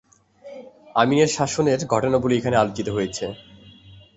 [0.95, 3.25] আমিনের শাসনের ঘটনাবলি এখানে আলোচিত হয়েছে।